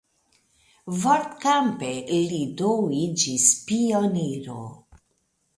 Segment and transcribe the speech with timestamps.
[1.01, 1.91] Vortkampe
[2.31, 2.71] li do
[3.03, 4.59] iĝis pioniro.